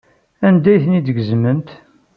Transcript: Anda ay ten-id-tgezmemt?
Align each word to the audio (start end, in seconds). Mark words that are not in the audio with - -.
Anda 0.47 0.69
ay 0.71 0.79
ten-id-tgezmemt? 0.83 1.69